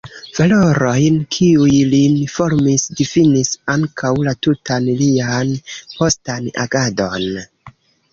[0.35, 5.53] Valorojn, kiuj lin formis, difinis ankaŭ la tutan lian
[5.99, 7.29] postan agadon.